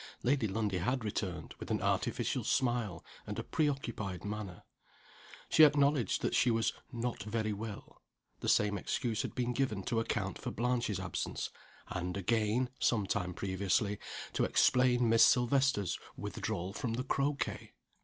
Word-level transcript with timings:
Lady 0.23 0.47
Lundie 0.47 0.79
had 0.79 1.03
returned 1.05 1.53
with 1.59 1.69
an 1.69 1.79
artificial 1.79 2.43
smile, 2.43 3.05
and 3.27 3.37
a 3.37 3.43
preoccupied 3.43 4.25
manner. 4.25 4.63
She 5.47 5.63
acknowledged 5.63 6.23
that 6.23 6.33
she 6.33 6.49
was 6.49 6.73
"not 6.91 7.21
very 7.21 7.53
well." 7.53 8.01
The 8.39 8.49
same 8.49 8.79
excuse 8.79 9.21
had 9.21 9.35
been 9.35 9.53
given 9.53 9.83
to 9.83 9.99
account 9.99 10.39
for 10.39 10.49
Blanche's 10.49 10.99
absence 10.99 11.51
and, 11.87 12.17
again 12.17 12.71
(some 12.79 13.05
time 13.05 13.35
previously), 13.35 13.99
to 14.33 14.43
explain 14.43 15.07
Miss 15.07 15.23
Silvester's 15.23 15.99
withdrawal 16.17 16.73
from 16.73 16.93
the 16.93 17.03
croquet! 17.03 17.73